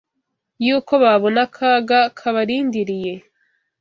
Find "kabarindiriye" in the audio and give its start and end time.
2.17-3.13